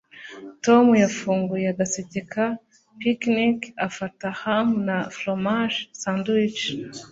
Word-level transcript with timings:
tom 0.65 0.85
yafunguye 1.03 1.65
agaseke 1.73 2.19
ka 2.33 2.45
picnic 3.01 3.59
afata 3.87 4.27
ham 4.41 4.67
na 4.87 4.97
foromaje 5.15 5.81
sandwich 6.01 6.61